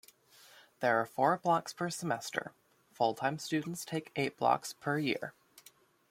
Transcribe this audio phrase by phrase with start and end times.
[0.79, 2.53] There are four blocks per semester;
[2.91, 5.35] full-time students take eight blocks per year.